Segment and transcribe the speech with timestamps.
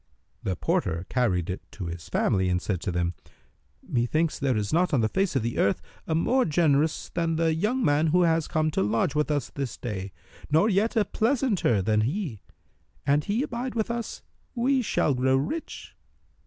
[0.41, 3.13] The porter carried it to his family and said to them,
[3.87, 7.53] "Methinketh there is not on the face of the earth a more generous than the
[7.53, 10.11] young man who has come to lodge with us this day,
[10.49, 12.41] nor yet a pleasanter than he.
[13.05, 14.23] An he abide with us,
[14.55, 15.95] we shall grow rich."